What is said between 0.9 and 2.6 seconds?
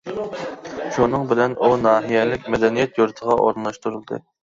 شۇنىڭ بىلەن ئۇ ناھىيەلىك